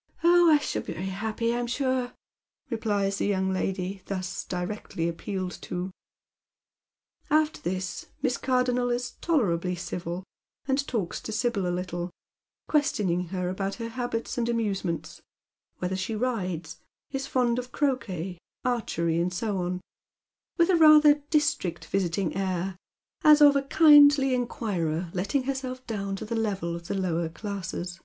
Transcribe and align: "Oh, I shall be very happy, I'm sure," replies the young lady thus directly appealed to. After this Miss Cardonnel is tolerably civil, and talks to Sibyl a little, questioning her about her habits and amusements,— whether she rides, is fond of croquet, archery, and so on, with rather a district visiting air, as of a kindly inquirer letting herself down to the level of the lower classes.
"Oh, 0.24 0.50
I 0.50 0.56
shall 0.60 0.80
be 0.80 0.94
very 0.94 1.10
happy, 1.10 1.54
I'm 1.54 1.66
sure," 1.66 2.14
replies 2.70 3.18
the 3.18 3.26
young 3.26 3.52
lady 3.52 4.00
thus 4.06 4.44
directly 4.46 5.06
appealed 5.10 5.52
to. 5.64 5.90
After 7.28 7.60
this 7.60 8.06
Miss 8.22 8.38
Cardonnel 8.38 8.88
is 8.90 9.10
tolerably 9.20 9.74
civil, 9.76 10.24
and 10.66 10.86
talks 10.88 11.20
to 11.20 11.32
Sibyl 11.32 11.66
a 11.66 11.68
little, 11.68 12.10
questioning 12.66 13.24
her 13.24 13.50
about 13.50 13.74
her 13.74 13.90
habits 13.90 14.38
and 14.38 14.48
amusements,— 14.48 15.20
whether 15.80 15.96
she 15.96 16.14
rides, 16.16 16.78
is 17.10 17.26
fond 17.26 17.58
of 17.58 17.70
croquet, 17.70 18.38
archery, 18.64 19.20
and 19.20 19.34
so 19.34 19.58
on, 19.58 19.82
with 20.56 20.70
rather 20.70 21.10
a 21.12 21.20
district 21.28 21.84
visiting 21.84 22.34
air, 22.34 22.74
as 23.22 23.42
of 23.42 23.54
a 23.54 23.60
kindly 23.64 24.32
inquirer 24.32 25.10
letting 25.12 25.42
herself 25.42 25.86
down 25.86 26.16
to 26.16 26.24
the 26.24 26.34
level 26.34 26.74
of 26.74 26.88
the 26.88 26.94
lower 26.98 27.28
classes. 27.28 28.00